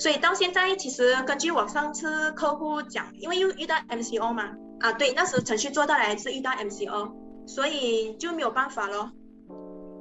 [0.00, 7.12] 所以到现在其实根据我上次客户讲，因为又遇到 MCO 嘛，啊对，那时程序做到来是遇到 MCO，
[7.46, 9.12] 所以就没有办法咯。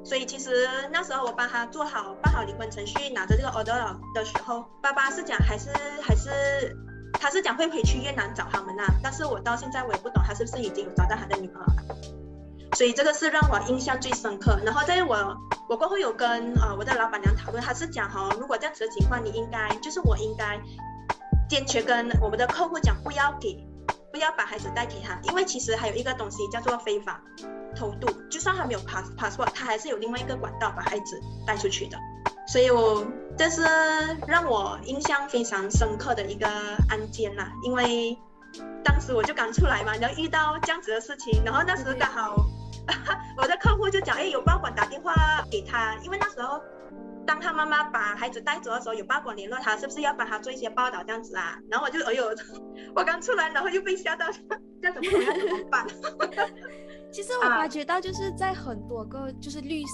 [0.04, 5.70] 所以其实那时候我帮他做好办好离婚程序，拿着这个 order 的时候，爸爸是讲还是
[6.02, 6.76] 还是
[7.14, 11.96] 他是讲会回去越南找他们呐、但是我到现在我也不懂他是不是已经有找到他的女儿了。
[12.76, 14.60] 所以这个是让我印象最深刻。
[14.64, 15.36] 然后在我
[15.68, 20.60] 我过后有跟呃我的老板娘讨论，她是讲哈、如果这样子的情况，你应该就是我应该
[21.50, 23.68] 坚决跟我们的客户讲，不要给，
[24.12, 27.22] 不要把孩子带给他，因为其实还有一个东西叫做非法
[27.76, 31.98] 偷渡，就算他没有 pass passport，他还是有另外一个管道把孩子带出去的。
[32.48, 33.06] 所以我
[33.38, 33.62] 这是
[34.28, 36.48] 让我印象非常深刻的一个
[36.90, 38.18] 案件啦，因为
[38.84, 42.36] 当时我就刚出来嘛，然后遇到这样子的事情，然后那时刚好
[43.38, 45.14] 我的客户就讲，哎，有报馆打电话
[45.52, 46.60] 给他，因为那时候
[47.30, 51.60] 当他妈妈把孩子带走的时候，有报馆联络他，是不是要帮他做一些报道这样子啊？
[51.70, 52.26] 然后我就哎呦，
[52.96, 54.26] 我刚出来，然后又被吓到，
[54.82, 55.86] 这样怎么要怎么办？
[57.14, 59.92] 其实我啊发觉到就是在很多个就是律师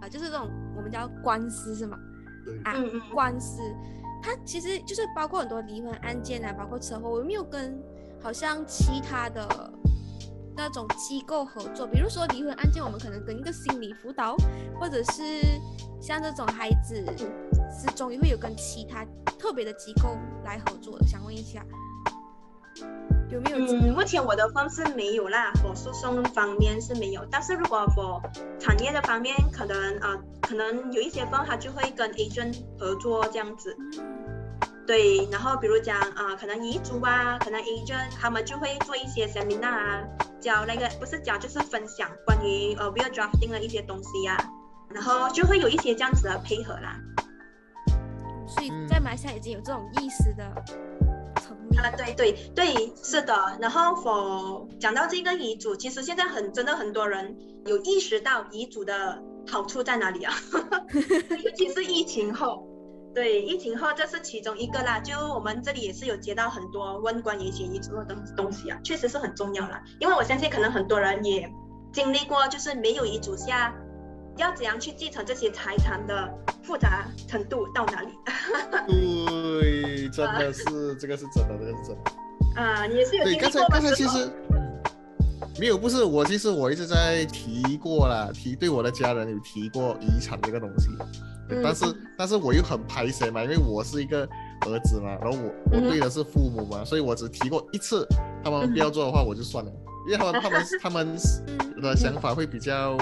[0.00, 1.98] 啊，就是这种我们叫官司是吗？
[2.44, 3.60] 对，啊嗯嗯官司，
[4.22, 7.76] 它其实就是包括很多离婚案件啊，包括车祸，我有没有跟
[8.22, 9.72] 好像其他的
[10.56, 11.86] 那种机构合作？
[11.86, 14.34] 比如说离婚案件，我们可能跟一个心理辅导，
[14.80, 15.22] 或者是
[16.00, 17.04] 像这种孩子
[17.70, 19.04] 失踪，也会有跟其他
[19.38, 21.06] 特别的机构来合作的。
[21.06, 21.64] 想问一下，
[23.28, 28.22] 有没有嗯，目前我的方是没有啦，我诉讼方面是没有，但是如果我
[28.58, 33.76] 产业的方面，可能呃，可能有一些方他就会跟 agent 合作这样子，
[34.86, 40.04] 对，然后比如讲啊、呃可能遗嘱啊，可能 agent 他们就会做一些 seminar 啊，
[40.40, 44.38] 教那个不是教就是分享关于呃 will drafting 的一些东西啊，
[44.90, 47.00] 然后就会有一些这样子的配合啦。
[48.46, 50.44] 所以嗯在马来西亚已经有这种意识的
[51.42, 51.76] 成立。
[51.78, 53.34] 啊，对对对，是的。
[53.60, 60.32] 然后否讲到这个遗嘱，其实现在很真的很多人有意识到遗嘱的好处在哪里啊，
[61.44, 62.68] 尤其是疫情后。
[63.16, 65.00] 对，疫情后这是其中一个啦。
[65.00, 69.82] 就我们这里也是有接到很多问关于一些遗嘱的东东西啊，确实是很重要啦。
[69.98, 71.50] 因为我相信可能很多人也
[71.94, 73.74] 经历过，就是没有遗嘱下
[74.36, 76.30] 要怎样去继承这些财产的
[76.62, 78.10] 复杂程度到哪里。
[78.86, 82.60] 对，真的是 这个是真的，这个是真的。
[82.60, 83.68] 啊，你也是有对，经历过吗？
[83.70, 84.30] 刚才刚才其实
[85.58, 91.06] 没有，不是我，其实我一直在提过啦，提对我的家人有提过遗产这个东西，对
[91.50, 91.60] 嗯。
[91.62, 91.84] 但是
[92.18, 94.28] 但是我又很排谁嘛，因为我是一个
[94.66, 98.06] 儿子嘛，然后我我对的是父母嘛，所以我只提过一次，
[98.44, 99.70] 他们不要做的话我就算了，
[100.06, 101.16] 因为他们他们他们
[101.76, 102.96] 嗯的想法会比较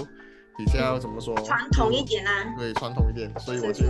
[0.56, 1.34] 比较怎么说？
[1.42, 2.54] 传统一点啊。
[2.58, 3.84] 对传统一点，所以我就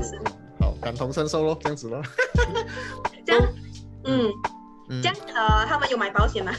[0.60, 2.02] 好感同身受咯，这样子咯。
[3.26, 3.42] 这样，
[4.04, 4.30] 嗯，
[4.88, 5.02] 嗯。
[5.02, 6.52] 这，样呃，他们有买保险吗？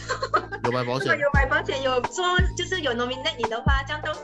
[0.64, 2.24] 有买保险，有买保险，有说
[2.58, 4.20] 就是有 nominate 你的话，这样到时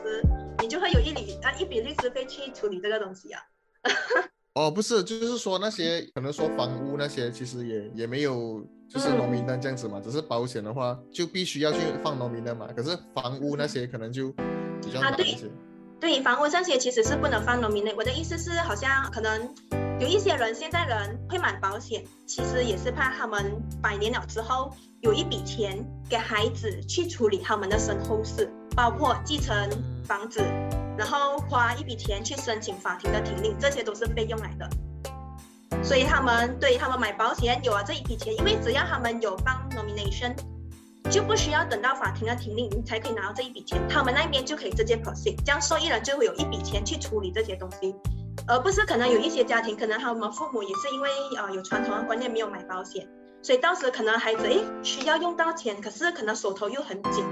[0.60, 3.41] 你就会有一笔啊一笔律师费去处理这个东西啊。
[4.55, 14.29] 哦，不是，就是说那些可能说房屋那些，其实也也没有就是嗯农民单这样子嘛，只是保险的话就必须要去放农民的嘛，可是房屋那些可能就
[14.81, 15.49] 比较难一些。
[16.01, 17.95] 对，房屋这些其实是不能放 nominate。
[17.95, 19.53] 我的意思是，好像可能
[19.99, 25.77] 有一些人现在人会买保险，其实也是怕他们百年了之后有一笔钱
[26.09, 29.55] 给孩子去处理他们的身后事，包括继承
[30.03, 30.41] 房子，
[31.01, 34.69] 然后花一笔钱去申请法庭的庭令，这些都是被用来的。
[35.83, 40.35] 所以他们对他们买保险有了这一笔钱，因为只要他们有帮 nomination，
[41.09, 47.95] 就不需要等到法庭的庭令，你才可以拿到这一笔钱，他们那边就可以直接 proceed，这样受益人就会有一笔钱去处理这些东西，
[48.47, 53.07] 而不是可能有一些家庭，可能他们父母也是因为呃有传统的观念没有买保险，
[53.41, 57.25] 所以到时可能孩子诶需要用到钱，可是可能手头又很紧，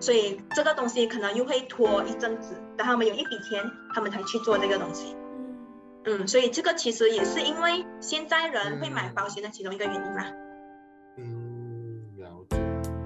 [0.00, 3.62] 所以这个东西可能又会拖一阵子，等他们有一笔钱，
[3.94, 5.16] 他们才去做这个东西。
[6.04, 10.32] 嗯，嗯，所以这个其实也是因为现在人会买保险的其中一个原因啦。
[11.16, 12.58] 嗯，了解。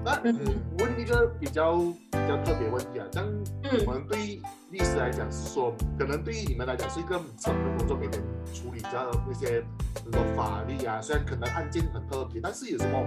[0.03, 3.25] 那嗯嗯，问一个比较比较特别问题啊，像
[3.63, 8.21] 嗯我们对于律师来讲是说，可能对于你们来讲是一个什么工作，每天
[8.53, 9.63] 处理掉那些
[10.03, 13.05] 很多法律啊，虽然可能案件很特别，但是有什么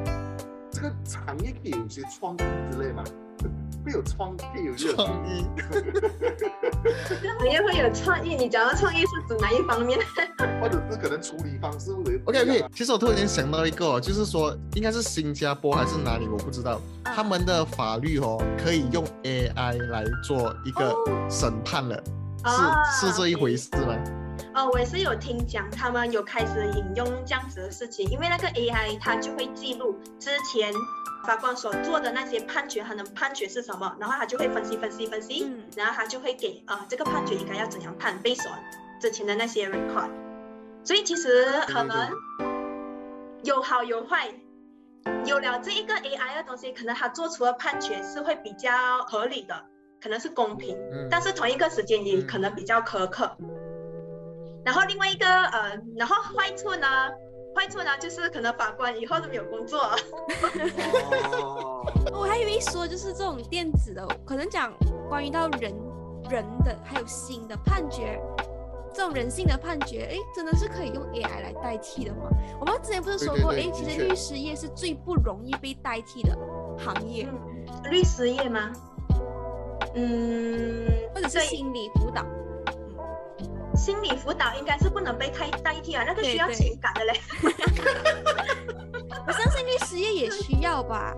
[0.70, 3.02] 这个行业可以有些创意之类嘛？
[3.84, 5.44] 会有创，可以有创意，
[7.08, 9.98] 这个行业会有创意，你讲的创意是指哪一方面？
[10.60, 12.68] 或者是可能处理方式 OK OK，啊。
[12.72, 22.02] 其实我突然间想到一个、哦，就是说应该是新加坡还是哪里，我不知道，啊他们的法律哦可以用 AI 来做一个哦审判了，
[22.42, 23.96] 啊是是这一回事吗？
[24.54, 30.72] 哦，我也是有听讲，他们有开始引用这样子的事情，因为那个 AI 它就会记录之前
[31.24, 38.58] 法官所做的那些判决，他的判决是什么，然后他就会分析分析分析，嗯然后他就会给呃这个判决应该要怎样判，based on
[39.00, 40.10] 之前的那些 record。
[40.84, 42.10] 所以其实可能
[43.44, 44.34] 有好有坏，
[45.24, 49.64] 有了这一个 AI 的东西，可能他做出的判决是会比较合理的，
[50.02, 50.76] 可能是公平。
[50.92, 53.36] 嗯，但是同一个时间也可能比较苛刻。
[54.64, 57.10] 然后另外一个呃，然后坏处呢，
[57.54, 59.80] 坏处呢就是可能法官以后都没有工作。
[61.40, 64.72] 哦， 我还以为说就是这种电子的，可能讲
[65.08, 65.72] 关于到人
[66.30, 68.20] 人的还有心的判决，
[68.94, 72.28] 这种人性的判决，哎，真的是可以用 AI 来代替的吗？
[72.60, 76.36] 我们之前不是说过，哎，其实律师业是最不容易被代替的
[76.78, 78.72] 行业，嗯，律师业吗？
[79.94, 82.24] 嗯，或者是心理辅导。
[83.76, 87.20] 心理辅导应该是不能被代代替啊，那个需要情感的嘞。
[89.26, 91.14] 我相信律师业也需要吧，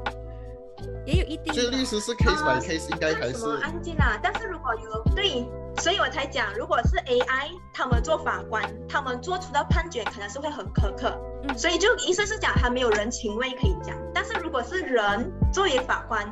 [1.07, 1.85] 也有一定所以律。
[1.85, 4.19] 师是 case 啊 by case，应该还看是什么案件啊？
[4.23, 5.47] 但是如果有对，
[5.79, 13.97] 所以我才讲，如果是 AI 他们做法官，他们做出的判决可能是会很苛刻，嗯所以就意思是讲他没有人情味可以讲。
[14.15, 16.31] 但是如果是人作为法官，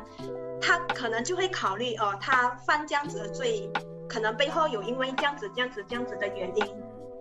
[0.61, 3.69] 他可能就会考虑哦，他犯这样子的罪，
[4.07, 6.65] 可能背后有因为这样子、这样子、这样子的原因，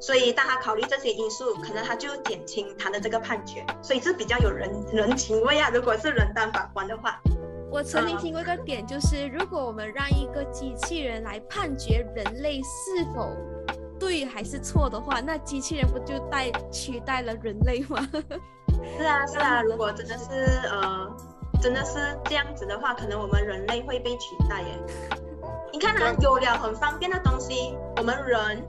[0.00, 5.70] 所以当他考虑这些因素，可能他就减轻他的这个判决，所以是比较有人人情味啊。
[5.72, 7.20] 如果是人当法官的话，
[7.70, 13.34] 我曾经听过一个点，就是如果我们让一个机器人来判决人类是否
[13.98, 18.06] 对还是错的话，那机器人不就代取代了人类吗？
[18.98, 19.62] 是啊，是啊。
[19.64, 21.16] 如果真的是呃，
[21.62, 24.78] 真的是这样子的话，可能我们人类会被取代耶。
[25.72, 28.62] 你看啊，有了很方便的东西，我们人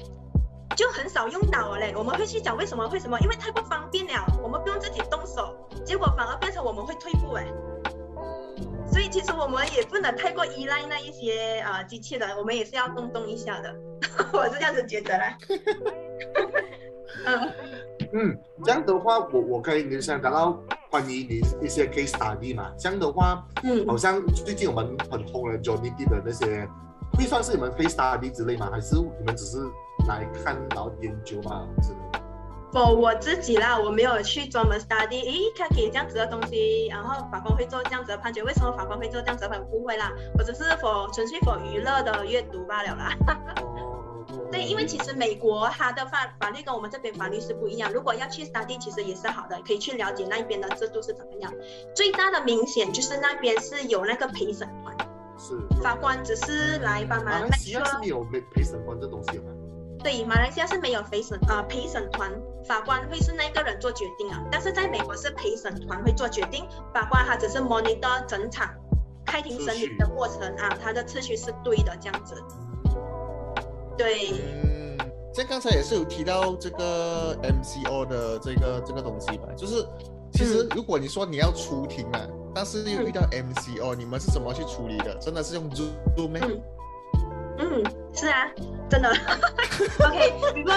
[0.76, 1.94] 就很少用脑了嘞。
[1.98, 2.88] 我们会去讲为什么？
[2.88, 3.20] 为什么？
[3.20, 7.46] 因为太不方便了，我们不用自己动手，结果反而变成我们会退步哎。
[8.88, 13.76] 所以其实我们也不能太过依赖那一些啊机器人，我们也是要动动一下的。
[14.32, 15.38] 我是这样子觉得啦。
[17.26, 17.52] 嗯
[18.13, 22.72] 嗯，这样的话，我我可以联想到关于你一些 case study 嘛。
[22.78, 26.68] 这样的话，嗯，好像最近我们很红的 Johnny D 的那些，
[27.17, 28.69] 会算是你们 case study 之类吗？
[28.71, 29.58] 还是你们只是
[30.08, 31.97] 来看然后研究嘛之类？
[32.73, 39.65] 我我自己啦，我没有去专门 study，诶，他给这样子的东西，然后法官会做这样子的判决，为什么法官会做这样子的判决？
[39.65, 43.10] 不会啦，我只是否纯粹否娱乐的阅读罢了啦。
[44.52, 51.54] 对，因为其实美国它的法法律跟我们这边法律是不一样，如果要去 study，其实也是好的，可以去了解那边的制度是怎么样。
[51.95, 54.95] 最大的明显就是那边是有那个陪审团，
[55.43, 57.45] 是法官只是来帮忙。
[57.49, 59.43] 那西亚是没有陪陪审官这东西吗？
[60.03, 62.32] 对，马来西亚是没有陪审啊，陪审团
[62.65, 68.69] 法官会是那个人做决定啊，但是在美国是陪审团会做决定，法官他只是 monitor 整场
[69.25, 72.36] 开庭审理的过程啊，他的次序是对的这样子。
[73.97, 74.97] 对，嗯，
[75.34, 79.86] 像刚才也是有提到这个 MCO 的这个这个东西吧，就是
[80.34, 82.19] 其实如果你说你要出庭嘛，
[82.56, 85.16] 但是又遇到 MCO，你们是怎么去处理的？
[85.16, 86.39] 真的是用 Zoom 吗？
[87.58, 88.48] 嗯，是啊，
[88.89, 89.10] 真的。
[90.06, 90.74] OK，如果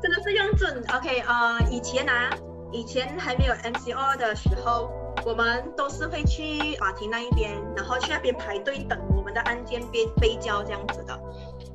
[0.00, 2.30] 真的是用准 OK，呃，以前啊，
[2.72, 4.90] 以前还没有 MCO 的时候，
[5.24, 11.18] 我们都是会去法庭那一边，然后去那边排队等我们的案件被被交这样子的。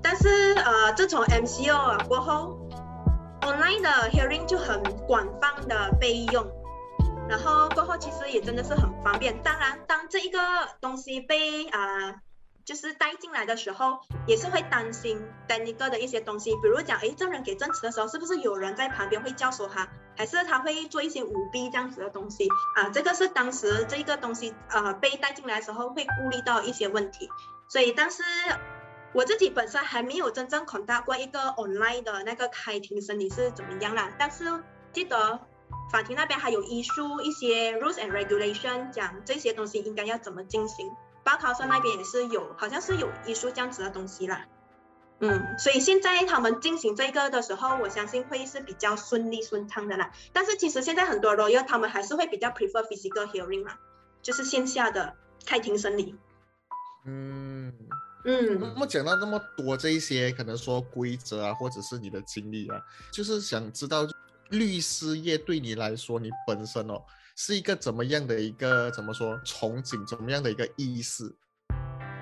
[0.01, 2.57] 但是呃，自从 MCO 啊过后
[3.41, 6.45] ，online 的 hearing 就很广泛的被用，
[7.33, 9.41] 然后过后其实也真的是很方便。
[9.41, 10.39] 当然，当这一个
[10.79, 12.21] 东西被啊。
[12.65, 22.87] 就是带进来的时候，也是会担心 d a n i e 的一些东西，比如讲，哎，证人给证词的时候，是不是有人在旁边会教唆他，还是他会做一些舞弊这样子的东西啊？
[22.93, 27.29] 这个是当时这个东西呃被带进来的时候会顾虑到一些问题，
[27.67, 28.23] 所以但是
[29.11, 34.45] 我自己本身还没有真正 conduct 过一个 online 的那个开庭审理是怎么样啦，但是
[34.93, 35.41] 记得
[35.91, 40.89] 法庭那边还有医书一些 rules and regulation 讲这些东西应该要怎么进行。
[41.23, 44.45] 报考生那边也是有，好像是有医书这样子的东西啦。
[45.19, 50.11] 嗯，所以现在他们进行这个的时候，我相信会是比较顺利顺畅的啦。
[50.33, 53.71] 但是其实现在很多 lawyer 他们还是会比较 prefer physical hearing 嘛，
[54.21, 56.15] 就是线下的开庭审理。
[57.05, 57.73] 嗯
[58.25, 58.59] 嗯。
[58.59, 62.81] 那么讲到那么多这一些，可能说规则啊，或者是你的经历啊，
[63.13, 64.05] 就是想知道
[64.53, 67.03] 律师业对你来说，你本身哦。
[67.35, 70.05] 是一个怎么样的一个怎么说憧憬？
[70.05, 71.35] 怎么样的一个意思？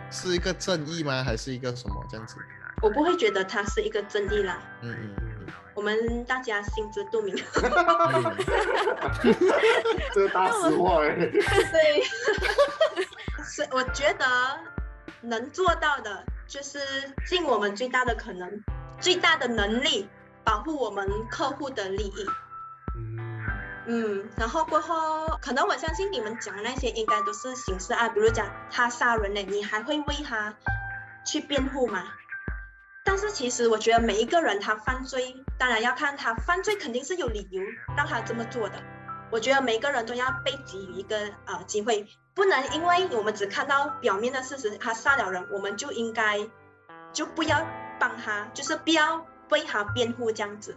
[0.09, 1.21] 是一个正义吗？
[1.21, 2.37] 还是一个什么这样子？
[2.81, 4.63] 我不会觉得它是一个正义啦。
[4.81, 5.47] 嗯嗯嗯。
[5.75, 7.35] 我们大家心知肚明。
[10.13, 11.15] 这个大实话哎。
[11.15, 12.03] 对。
[13.43, 14.25] 是，我觉得
[15.21, 16.79] 能做到的就是
[17.27, 18.49] 尽我们最大的可能、
[18.99, 20.07] 最大的能力，
[20.43, 22.25] 保护我们客户的利益。
[23.87, 30.53] 嗯，然后过后，可能我相信你们讲那些应该都是刑事案，比如讲他杀人了，你还会为他
[31.25, 32.03] 去辩护吗？
[33.03, 37.61] 但是其实我觉得每一个人他犯罪，当然要看他犯罪肯定是有理由
[37.97, 38.75] 让他这么做的。
[39.31, 46.37] 我觉得每个人都要被给予一个呃机会，不能因为我们只看到表面的事实，他杀了人，我们就应该
[47.11, 47.65] 就不要
[47.99, 50.75] 帮他，就是不要为他辩护这样子。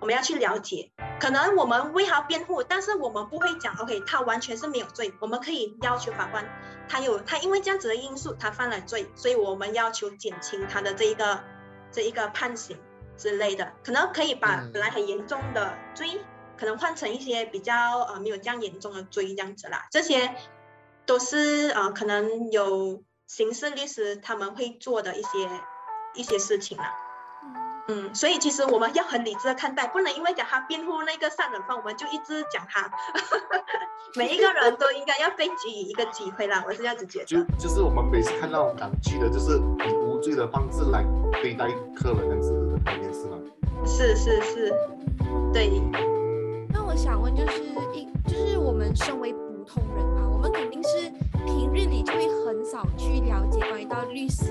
[0.00, 5.14] 我们要去了解，可能我们为他辩护，但是我们不会讲，OK，他完全是没有罪。
[5.18, 6.46] 我们可以要求法官，
[6.88, 11.42] 他有他因为这样子的因素，他犯了罪，所以我们要求减轻他的这一个
[11.90, 12.76] 这一个判刑
[13.16, 16.20] 之类的，可能可以把本来很严重的罪，
[16.58, 19.86] 可能换成一些比较呃没有这样严重的罪这样子啦。
[19.90, 20.34] 这些
[21.06, 25.48] 都是呃可能有刑事律师他们会做的一些
[26.14, 26.94] 一些事情啦。
[27.88, 32.90] 嗯，所以其实我们要很理智的看待，不能因为讲他辩护那个杀人犯，我们就一直讲他。
[34.16, 37.24] 每一个人都应该要被给予一个机会啦，我是这样子觉得。
[37.24, 41.04] 就就是我们每次看到港剧的，就是以无罪的方式来
[41.42, 41.66] 对待
[41.96, 43.36] 客人，这样子的概念是吗？
[43.84, 44.74] 是是是，
[45.52, 45.80] 对。
[46.72, 47.62] 那我想问，就是
[47.92, 51.10] 一就是我们身为普通人啊，我我们肯定是
[51.46, 54.44] 平日里就会很少去了解关于到律师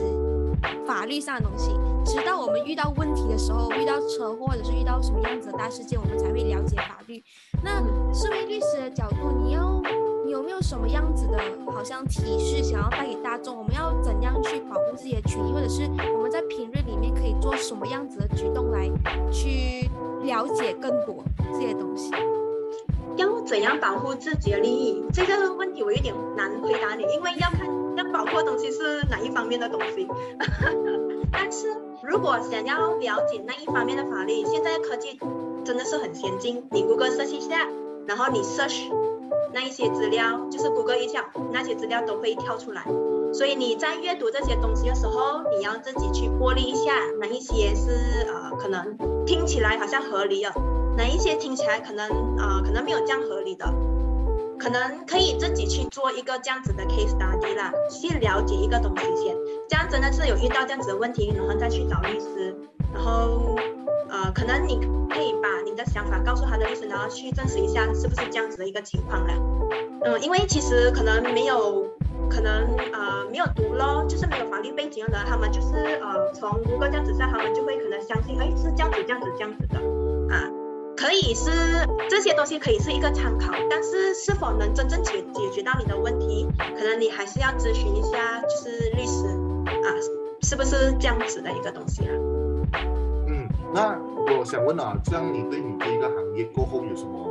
[0.87, 1.69] 法律上的东西，
[2.03, 7.23] 直到我们遇到问题的时候，遇到车祸或者是遇到什么样子的大事件，我们才会了解法律。
[7.63, 7.79] 那
[8.11, 9.79] 身为律师的角度，你要
[10.25, 11.37] 你有没有什么样子的，
[11.71, 15.83] 好像提示想要带给大众，我们要怎样去保护自己的权益，或者是
[16.17, 18.89] 我们在平日里面可以做什么样子的举动来
[19.31, 19.87] 去
[20.23, 21.23] 了解更多
[21.53, 22.09] 这些东西？
[23.17, 25.03] 要怎样保护自己的利益？
[25.13, 30.07] 这个问题我有点难回答你，因为要看要保护的东西是哪一方面的东西。
[31.31, 35.19] 但是如果想要了解那一方面的法律，现在科技
[35.63, 37.67] 真的是很先进，你谷歌搜一下，
[38.07, 38.91] 然后你 search
[39.53, 42.83] 那一些资料，就是谷歌一下，那些资料都会跳出来。
[43.33, 48.95] 所以你在阅读这些东西的时候，你要自己去过滤一下，哪一些是呃可能
[49.25, 50.53] 听起来好像合理的，
[50.95, 53.65] 哪一些听起来可能呃可能没有这样合理的，
[54.59, 59.35] 可能可以自己去做一个这样子的 case study 啦，去了解一个东西先。
[59.69, 62.55] 这样真的是有遇到这样子的问题，然后再去找律师，
[62.93, 63.55] 然后
[64.09, 64.77] 呃可能你
[65.09, 69.33] 可以把你的想法告诉他的律师，然后去证实一下是不是这样子的一个情况啦。
[70.05, 71.87] 嗯，因为其实可能没有。
[72.29, 79.79] 可能呃没有读咯，就是没有法律背景的人，他们就是呃从谷歌这样子下，他们就会可能相信，哎是这样子这样子这样子的，
[81.03, 81.51] 可以是
[82.09, 89.27] 这些东西可以是一个参考，但是是否能真正解解决到你的问题，可能你还是要咨询一下就是律师
[89.67, 89.91] 啊，
[90.43, 92.11] 是不是这样子的一个东西啊？
[93.27, 93.99] 嗯，那
[94.39, 97.29] 我想问啊，这样你对你这一个行业过后有什么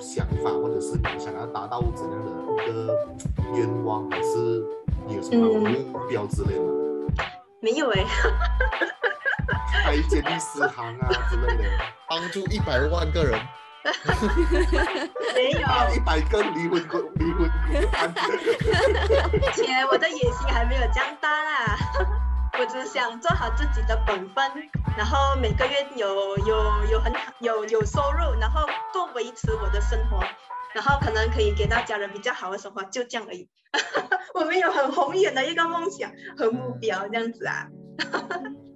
[0.00, 2.96] 想法，或者是你想要达到怎样的一个
[3.54, 4.64] 愿望，还是
[5.06, 6.70] 你有什么目标之类的吗？
[7.60, 8.02] 没有哎，
[9.84, 11.64] 开一间律师行啊之类的，
[12.10, 13.40] 帮助一百万个人，
[15.32, 17.48] 没有，啊，一百个离婚个离婚
[17.92, 18.12] 案，
[19.40, 21.78] 目前我的野心还没有这样大啦，
[22.58, 24.52] 我只想做好自己的本分，
[24.96, 30.20] 然后每个月有有有很好有有收入，然后够维持我的生活，
[30.74, 33.48] 然后可能可以给到家人比较好的生活，就这样而已。
[34.34, 37.68] 我没有很宏远的一个梦想和目标这样子啊。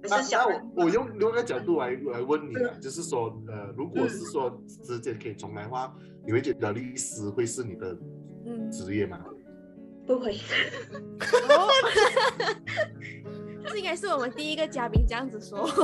[0.09, 5.93] 我那那我我用另外一个角度来来问你啊，就是说呃，如果是说时间可以重来的话，
[6.25, 7.97] 你会觉得律师会是你的
[8.45, 9.19] 嗯，职业吗？
[10.05, 10.33] 不会，
[11.49, 11.67] 哦，
[13.65, 15.67] 这应该是我们第一个嘉宾这样子说。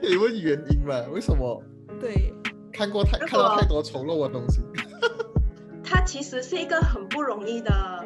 [0.00, 0.94] 可以问原因吗？
[1.12, 1.62] 为什么
[1.98, 2.32] 对，
[2.72, 4.60] 看过太看到太多丑陋的东西？
[5.82, 8.04] 它其实是一个很不容易的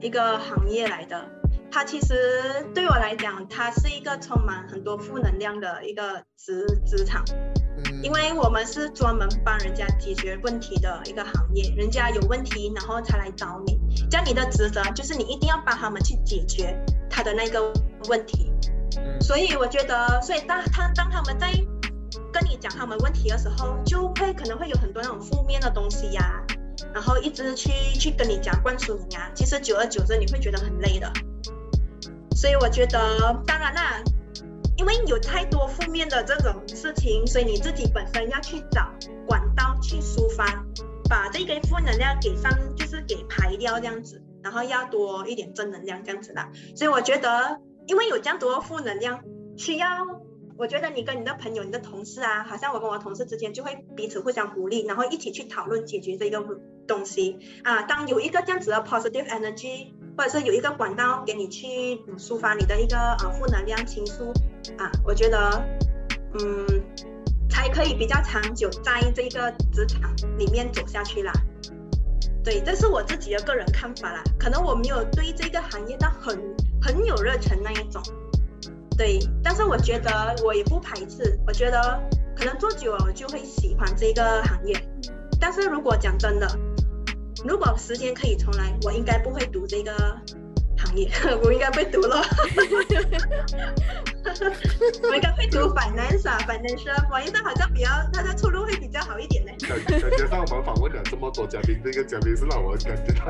[0.00, 1.24] 一个行业来的。
[1.74, 2.14] 它其实
[2.72, 7.24] 对我来讲，它是一个充满很多负能量的一个职职场。
[7.76, 13.76] 嗯，因为我们是专门帮人家解决问题的一个行业，人家有问题，然后才来找你，
[14.08, 16.78] 这样你的职责就是你一定要帮他们去解决
[17.10, 17.60] 他的那个
[18.08, 18.52] 问题。
[18.96, 21.50] 嗯所以我觉得，所以当他当他们在
[22.32, 26.40] 跟你讲他们问题的时候，就会可能会有很多那种负面的东西呀，
[26.92, 31.12] 然后一直去去跟你讲灌输你呀，其实久而久之你会觉得很累的。
[32.34, 34.02] 所以我觉得，当然啦，
[34.76, 38.90] 因为有太多负面的这种事情，所以你自己本身要去找
[39.26, 40.64] 管道去抒发，
[41.08, 46.50] 把这个负能量给上，就是给排掉这样子，然后要多一点正能量这样子啦。
[46.74, 49.20] 所以我觉得，因为有这样多负能量，
[49.56, 49.86] 需要，
[50.58, 56.44] 我觉得你跟你的朋友、你的同事啊，好像我跟我同事之间就会彼此互相鼓励，然后一起去讨论解决这个
[56.86, 57.82] 东西啊。
[57.82, 64.32] 当有一个这样子的 positive energy，或者是有一个管道给你去抒发你的一个呃负能量倾诉
[64.78, 65.62] 啊，我觉得
[66.38, 66.66] 嗯
[67.48, 71.32] 才可以比较长久在这个职场里面走下去啦。
[72.42, 76.38] 对，这是我自己的个人看法啦，可能我没有对这个行业到很
[76.80, 78.02] 很有热忱那一种。
[78.96, 81.98] 对，但是我觉得我也不排斥，我觉得
[82.36, 84.76] 可能做久了我就会喜欢这个行业。
[85.40, 86.46] 但是如果讲真的，
[87.44, 89.92] 如果时间可以重来，我应该不会读这个
[90.78, 91.10] 行业，
[91.44, 92.22] 我应该不读了。
[95.02, 99.52] 我应该会读 finance 啊，financial，我应该好像比较它的出路会比较好一点呢。
[99.66, 103.26] 感感觉上我们访问了这么多嘉宾，这个嘉宾是让我感觉到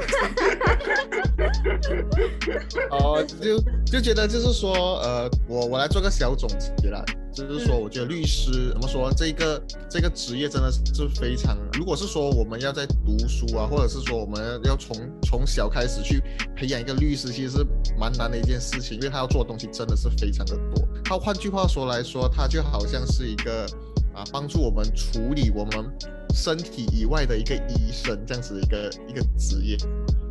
[2.90, 7.04] 哦，就就觉得就是说，呃，我我来做个小总结了。
[7.34, 16.22] 就是说，我觉得律师怎么说，这个这个职业真的是非常，如果是说我们要在读书啊，或者是说我们要从从小开始去
[16.54, 17.66] 培养一个律师，其实是
[17.98, 20.83] 蛮难的一件事情，因为他要做的东西真的是非常的多。
[21.04, 23.66] 他换句话说来说，他就好像是一个
[24.14, 25.90] 啊，帮助我们处理我们
[26.34, 29.76] 身体以外的一个医生这样子的一个一个职业。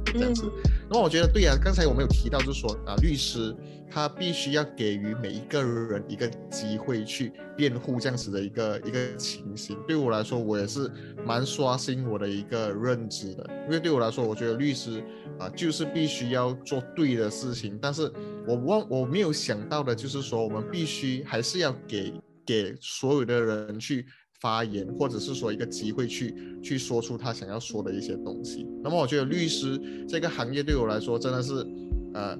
[0.06, 0.44] 这样子，
[0.88, 3.56] 那么我觉得对啊，刚才我们有提到，就是说啊，律师
[3.90, 9.76] 他必须要给予每一个人一个机会去辩护这样子的一个一个情形。
[9.88, 10.92] 对我来说，我也是
[11.26, 15.04] 蛮刷新我的一个认知的，因为对我来说，我觉得律师
[15.40, 17.80] 啊，就是必须要做对的事情。
[17.82, 18.12] 但是
[18.48, 22.14] 我忘我没有想到的就是说，我们必须还是要给
[22.46, 24.06] 给所有的人去。
[24.42, 28.68] 发言，或者是说一个机会去去说出他想要说的一些东西。
[28.84, 31.66] 那么我觉得律师这个行业对我来说真的是，
[32.14, 32.38] 呃，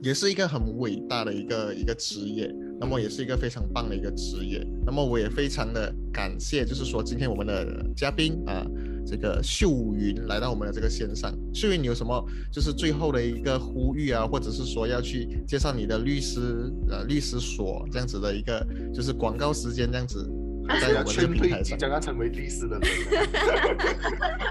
[0.00, 2.54] 也是一个很伟大的一个一个职业。
[2.78, 4.64] 那么也是一个非常棒的一个职业。
[4.86, 8.64] 那么我也非常的感谢，就是说今天我们的嘉宾啊，
[9.06, 11.32] 这个秀云来到我们的这个线上。
[11.52, 20.28] 秀云，你有什么就是最后的一个呼吁啊，或者是说要去介绍你的律师呃律师所这样子的一个就是广告时间这样子。
[20.68, 22.88] 在我们这个平台上，将要成为律师的人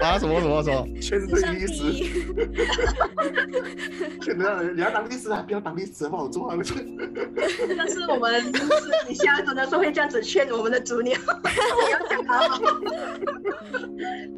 [0.00, 0.18] 啊？
[0.18, 0.86] 什么什么什么？
[1.00, 1.92] 圈退律师？
[4.20, 6.56] 圈退 你要当律师啊不要当律师，不好做啊！
[7.76, 11.48] 但是我们私底下真的是会这样子劝我们的主鸟，不
[11.90, 12.58] 要讲他。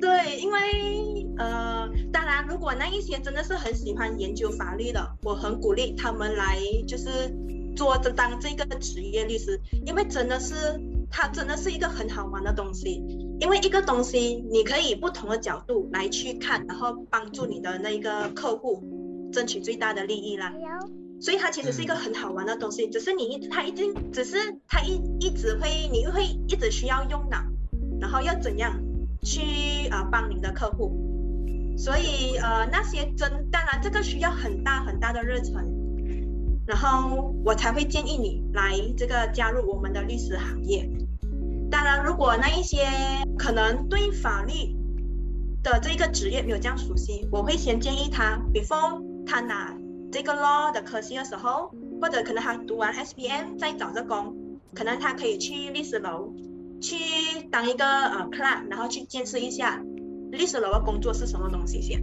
[0.00, 7.30] 对，因为呃，当然，如果那一些真的是很喜欢研究法律的，我很鼓励他们来，就是
[7.76, 10.54] 做这当这个职业律师，因为真的是。
[11.10, 13.02] 它真的是一个很好玩的东西，
[13.40, 18.82] 因为一个东西你可以不同的角度来去看，然后帮助你的那个客户
[19.32, 20.52] 争取最大的利益啦。
[21.20, 24.36] 所以它其实是一个很好玩的东西，只是你一它一定只是
[24.68, 27.38] 它一一直会你会一直需要用脑，
[28.00, 28.78] 然后要怎样
[29.22, 30.92] 去啊帮你的客户。
[31.78, 35.75] 所以呃那些真当然这个需要很大很大的热忱。
[36.66, 40.88] 然后我才会建议你来这个加入我们的律师行业。
[41.70, 42.86] 当然，如果那一些
[43.38, 44.74] 可能对法律
[45.62, 49.76] 的这个职业没有这样熟悉，我会先建议他，before 他拿
[50.12, 54.34] 这个 law 的科系的时候，或者可能他读完 S B M 再找这工，
[54.74, 56.32] 可能他可以去律师楼
[56.80, 56.96] 去
[57.50, 59.82] 当一个呃 clerk，然后去见识一下
[60.30, 62.02] 律师楼的工作是什么东西先，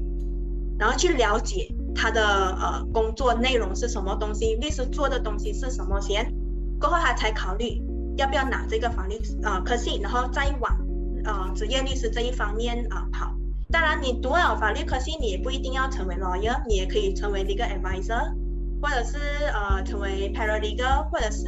[0.78, 1.74] 然后去了解。
[1.96, 2.22] 他的
[2.60, 4.56] 呃工作内容是什么东西？
[4.56, 6.34] 律师做的东西是什么先？
[6.80, 7.82] 过后他才考虑
[8.18, 10.78] 要不要拿这个法律呃科系，然后再往
[11.24, 13.34] 呃职业律师这一方面啊跑。
[13.72, 18.34] 当然，你读了法律科系，你也不一定要成为 lawyer，你也可以成为 legal advisor，
[18.82, 19.18] 或者是
[19.54, 21.48] 呃成为 paralegal，或者是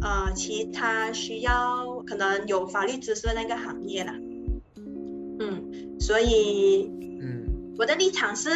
[0.00, 4.14] 呃其他需要可能有法律知识的那个行业啦。
[5.38, 6.90] 嗯，所以
[7.20, 8.50] 嗯，我的立场是。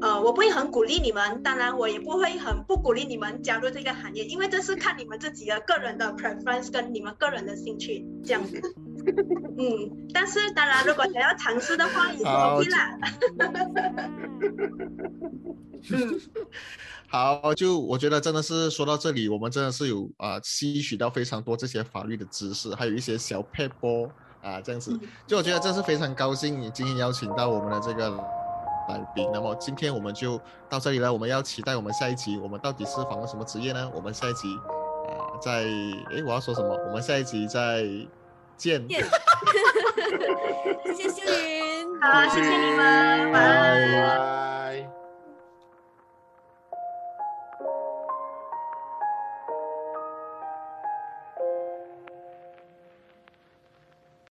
[0.00, 8.58] 呃，我不会很鼓励你们，当然我也不会很不鼓励你们加入这个行业，因为这是看你们自己的个人的 preference 跟你们个人的兴趣这样子。
[9.58, 12.98] 嗯，但是当然，如果想要尝试的话，也是 OK 啦。
[15.92, 16.20] 嗯，
[17.08, 24.08] 好，就我觉得真的是说到这里，我们真的是有啊吸取到非常多这些法律的知识，还有一些小 paper
[24.42, 28.18] 啊这样子，就我觉得这是非常高兴，你今天邀请到我们的这个。
[29.32, 31.12] 那么今天我们就到这里了。
[31.12, 33.90] 我们要期待我们下一集，我们到底是访问什么职业呢？
[33.94, 34.48] 我们下一集
[35.08, 36.74] 啊，在诶，我要说什么？
[36.88, 37.84] 我们下一集再
[38.56, 38.86] 见。
[40.96, 43.38] 谢谢秀云，好，谢谢你们，拜
[43.98, 44.59] 拜。